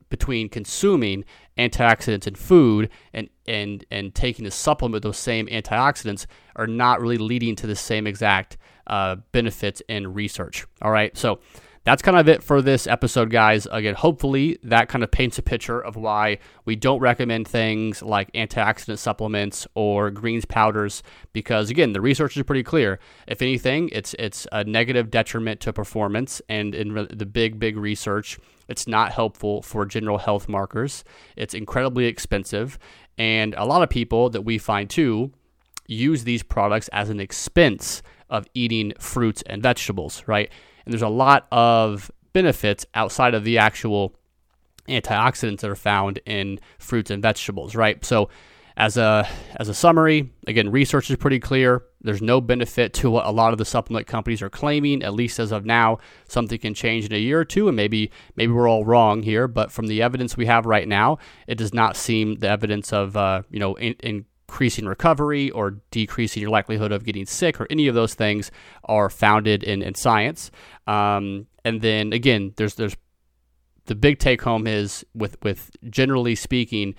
between 0.10 0.50
consuming 0.50 1.26
antioxidants 1.58 2.28
in 2.28 2.36
food 2.36 2.90
and 3.14 3.30
and 3.48 3.86
and 3.92 4.14
taking 4.14 4.46
a 4.46 4.52
supplement 4.52 5.04
those 5.04 5.18
same 5.18 5.48
antioxidants 5.48 6.26
are 6.56 6.68
not 6.68 7.02
really 7.02 7.18
leading 7.18 7.56
to 7.56 7.68
the 7.68 7.76
same 7.76 8.08
exact 8.08 8.58
uh, 8.88 9.16
benefits 9.32 9.82
in 9.88 10.14
research. 10.14 10.66
All 10.82 10.92
right, 10.92 11.16
so 11.18 11.40
that's 11.86 12.02
kind 12.02 12.18
of 12.18 12.28
it 12.28 12.42
for 12.42 12.64
this 12.64 12.88
episode, 12.88 13.30
guys. 13.30 13.68
Again, 13.72 13.94
hopefully 13.94 14.58
that 14.64 14.90
kind 14.90 15.04
of 15.04 15.12
paints 15.12 15.38
a 15.38 15.44
picture 15.44 15.80
of 15.80 15.96
why 15.96 16.40
we 16.66 16.76
don't 16.76 17.00
recommend 17.00 17.48
things 17.48 18.02
like 18.02 18.32
antioxidant 18.34 18.98
supplements 18.98 19.68
or 19.76 20.10
greens 20.10 20.46
powders 20.46 21.04
because 21.32 21.70
again, 21.70 21.94
the 21.94 22.02
research 22.02 22.36
is 22.36 22.44
pretty 22.44 22.64
clear. 22.64 23.00
If 23.28 23.42
anything, 23.44 23.90
it's 23.92 24.16
it's 24.16 24.48
a 24.52 24.64
negative 24.64 25.12
detriment 25.12 25.60
to 25.62 25.74
performance 25.74 26.42
and 26.50 26.74
in 26.74 27.08
the 27.12 27.26
big 27.26 27.60
big 27.60 27.78
research, 27.78 28.40
it's 28.68 28.88
not 28.88 29.12
helpful 29.12 29.62
for 29.62 29.86
general 29.86 30.18
health 30.18 30.50
markers. 30.50 31.04
It's 31.36 31.54
incredibly 31.54 32.06
expensive 32.06 32.80
and 33.18 33.54
a 33.56 33.66
lot 33.66 33.84
of 33.84 33.90
people 33.90 34.32
that 34.32 34.42
we 34.42 34.58
find 34.58 34.90
too 34.90 35.32
use 35.88 36.24
these 36.24 36.42
products 36.42 36.88
as 36.88 37.10
an 37.10 37.20
expense 37.20 38.02
of 38.28 38.48
eating 38.56 38.92
fruits 39.00 39.44
and 39.46 39.62
vegetables, 39.62 40.24
right? 40.26 40.52
And 40.86 40.94
there's 40.94 41.02
a 41.02 41.10
lot 41.10 41.48
of 41.52 42.12
benefits 42.34 42.86
outside 42.94 43.34
of 43.34 43.44
the 43.44 43.58
actual 43.58 44.16
antioxidants 44.88 45.62
that 45.62 45.70
are 45.70 45.76
found 45.76 46.20
in 46.26 46.60
fruits 46.78 47.10
and 47.10 47.22
vegetables, 47.22 47.76
right? 47.76 48.04
So 48.06 48.30
as 48.78 48.98
a 48.98 49.28
as 49.56 49.70
a 49.70 49.74
summary, 49.74 50.32
again, 50.48 50.70
research 50.70 51.10
is 51.10 51.16
pretty 51.16 51.40
clear. 51.40 51.84
There's 52.02 52.22
no 52.22 52.42
benefit 52.42 52.94
to 52.96 53.10
what 53.10 53.26
a 53.26 53.32
lot 53.32 53.54
of 53.54 53.58
the 53.58 53.66
supplement 53.66 54.06
companies 54.06 54.42
are 54.42 54.50
claiming, 54.50 55.02
at 55.02 55.14
least 55.14 55.40
as 55.40 55.52
of 55.52 55.66
now. 55.66 56.00
Something 56.28 56.60
can 56.60 56.74
change 56.74 57.06
in 57.06 57.14
a 57.14 57.18
year 57.18 57.40
or 57.40 57.46
two, 57.46 57.68
and 57.68 57.76
maybe 57.76 58.12
maybe 58.36 58.52
we're 58.52 58.68
all 58.68 58.84
wrong 58.84 59.24
here. 59.24 59.48
But 59.48 59.72
from 59.72 59.88
the 59.88 60.02
evidence 60.02 60.36
we 60.36 60.46
have 60.48 60.66
right 60.66 60.88
now, 60.88 61.20
it 61.48 61.58
does 61.58 61.74
not 61.74 61.96
seem 61.96 62.36
the 62.36 62.50
evidence 62.50 62.92
of 62.92 63.16
uh, 63.16 63.44
you 63.50 63.60
know 63.60 63.76
in, 63.76 64.26
increasing 64.56 64.86
recovery 64.86 65.52
or 65.52 65.72
decreasing 65.92 66.40
your 66.40 66.50
likelihood 66.50 66.94
of 66.94 67.04
getting 67.04 67.26
sick 67.26 67.60
or 67.60 67.68
any 67.70 67.88
of 67.88 67.96
those 67.96 68.14
things 68.14 68.52
are 68.86 69.10
founded 69.10 69.66
in, 69.66 69.82
in 69.82 69.94
science. 69.94 70.50
Um, 70.88 71.48
and 71.66 71.82
then 71.82 72.14
again, 72.14 72.54
there's 72.56 72.76
there's 72.76 72.96
the 73.88 73.96
big 73.96 74.18
take 74.18 74.42
home 74.42 74.66
is 74.66 75.06
with 75.14 75.36
with 75.44 75.72
generally 75.90 76.36
speaking 76.36 76.96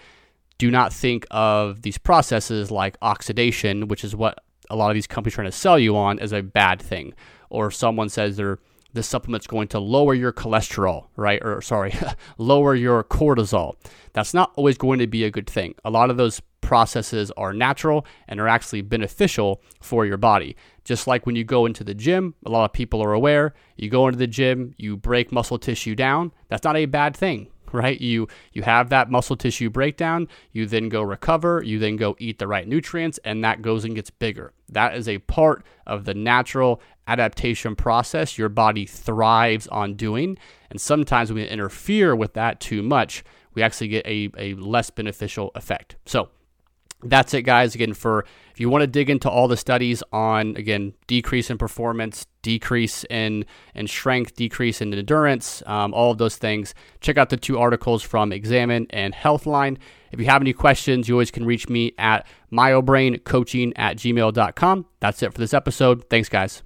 do 0.58 0.70
not 0.70 0.92
think 0.92 1.26
of 1.30 1.80
these 1.80 1.96
processes 1.96 2.70
like 2.70 2.98
oxidation, 3.00 3.88
which 3.88 4.04
is 4.04 4.14
what 4.14 4.38
a 4.68 4.76
lot 4.76 4.90
of 4.90 4.94
these 4.94 5.06
companies 5.06 5.34
are 5.34 5.36
trying 5.36 5.50
to 5.50 5.56
sell 5.56 5.78
you 5.78 5.96
on, 5.96 6.18
as 6.18 6.32
a 6.32 6.42
bad 6.42 6.82
thing. 6.82 7.14
Or 7.48 7.70
someone 7.70 8.10
says 8.10 8.36
they're 8.36 8.58
this 8.92 9.06
supplement's 9.06 9.46
going 9.46 9.68
to 9.68 9.78
lower 9.78 10.14
your 10.14 10.32
cholesterol, 10.32 11.06
right? 11.16 11.40
Or 11.42 11.62
sorry, 11.62 11.94
lower 12.38 12.74
your 12.74 13.02
cortisol. 13.04 13.76
That's 14.12 14.34
not 14.34 14.52
always 14.56 14.76
going 14.76 14.98
to 14.98 15.06
be 15.06 15.24
a 15.24 15.30
good 15.30 15.48
thing. 15.48 15.74
A 15.84 15.90
lot 15.90 16.10
of 16.10 16.16
those 16.16 16.40
processes 16.66 17.30
are 17.36 17.52
natural 17.52 18.04
and 18.26 18.40
are 18.40 18.48
actually 18.48 18.82
beneficial 18.82 19.62
for 19.80 20.04
your 20.04 20.16
body. 20.16 20.56
Just 20.82 21.06
like 21.06 21.24
when 21.24 21.36
you 21.36 21.44
go 21.44 21.64
into 21.64 21.84
the 21.84 21.94
gym, 21.94 22.34
a 22.44 22.50
lot 22.50 22.64
of 22.64 22.72
people 22.72 23.00
are 23.00 23.12
aware, 23.12 23.54
you 23.76 23.88
go 23.88 24.08
into 24.08 24.18
the 24.18 24.26
gym, 24.26 24.74
you 24.76 24.96
break 24.96 25.30
muscle 25.30 25.60
tissue 25.60 25.94
down. 25.94 26.32
That's 26.48 26.64
not 26.64 26.76
a 26.76 26.86
bad 26.86 27.16
thing 27.16 27.46
right? 27.72 28.00
You 28.00 28.26
you 28.52 28.62
have 28.62 28.90
that 28.90 29.10
muscle 29.10 29.36
tissue 29.36 29.70
breakdown, 29.70 30.28
you 30.52 30.66
then 30.66 30.88
go 30.88 31.02
recover, 31.02 31.62
you 31.64 31.78
then 31.78 31.96
go 31.96 32.16
eat 32.18 32.38
the 32.38 32.48
right 32.48 32.66
nutrients 32.66 33.18
and 33.24 33.44
that 33.44 33.62
goes 33.62 33.84
and 33.84 33.94
gets 33.94 34.10
bigger. 34.10 34.52
That 34.68 34.96
is 34.96 35.08
a 35.08 35.18
part 35.18 35.64
of 35.86 36.04
the 36.04 36.14
natural 36.14 36.80
adaptation 37.06 37.76
process 37.76 38.36
your 38.36 38.48
body 38.48 38.86
thrives 38.86 39.68
on 39.68 39.94
doing. 39.94 40.36
And 40.70 40.80
sometimes 40.80 41.30
when 41.32 41.42
we 41.42 41.48
interfere 41.48 42.16
with 42.16 42.34
that 42.34 42.58
too 42.58 42.82
much, 42.82 43.22
we 43.54 43.62
actually 43.62 43.88
get 43.88 44.04
a, 44.06 44.30
a 44.36 44.54
less 44.54 44.90
beneficial 44.90 45.52
effect. 45.54 45.96
So 46.06 46.30
that's 47.02 47.34
it, 47.34 47.42
guys. 47.42 47.74
Again, 47.74 47.94
for 47.94 48.24
if 48.52 48.60
you 48.60 48.70
want 48.70 48.82
to 48.82 48.86
dig 48.86 49.10
into 49.10 49.28
all 49.28 49.48
the 49.48 49.56
studies 49.56 50.02
on 50.12 50.56
again 50.56 50.94
decrease 51.06 51.50
in 51.50 51.58
performance, 51.58 52.26
decrease 52.42 53.04
in 53.10 53.44
in 53.74 53.86
strength, 53.86 54.34
decrease 54.34 54.80
in 54.80 54.92
endurance, 54.94 55.62
um, 55.66 55.92
all 55.92 56.10
of 56.10 56.18
those 56.18 56.36
things, 56.36 56.74
check 57.00 57.18
out 57.18 57.28
the 57.28 57.36
two 57.36 57.58
articles 57.58 58.02
from 58.02 58.32
Examine 58.32 58.86
and 58.90 59.14
Healthline. 59.14 59.78
If 60.12 60.20
you 60.20 60.26
have 60.26 60.40
any 60.40 60.52
questions, 60.52 61.08
you 61.08 61.14
always 61.14 61.30
can 61.30 61.44
reach 61.44 61.68
me 61.68 61.92
at 61.98 62.26
myobraincoaching 62.52 63.72
at 63.76 63.98
gmail.com. 63.98 64.86
That's 65.00 65.22
it 65.22 65.32
for 65.32 65.38
this 65.38 65.52
episode. 65.52 66.08
Thanks, 66.08 66.28
guys. 66.28 66.62